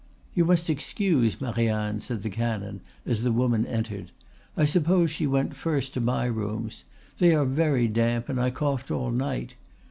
[0.33, 4.09] "You must excuse Marianne," said the canon, as the woman entered.
[4.57, 6.85] "I suppose she went first to my rooms.
[7.19, 9.53] They are very damp, and I coughed all night.